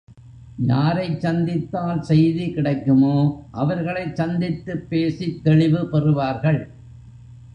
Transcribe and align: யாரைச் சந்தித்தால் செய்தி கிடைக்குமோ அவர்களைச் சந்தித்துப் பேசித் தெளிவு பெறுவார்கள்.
யாரைச் 0.65 1.19
சந்தித்தால் 1.19 2.01
செய்தி 2.01 2.51
கிடைக்குமோ 2.51 3.13
அவர்களைச் 3.53 4.15
சந்தித்துப் 4.15 4.89
பேசித் 4.89 5.43
தெளிவு 5.43 5.81
பெறுவார்கள். 5.91 6.61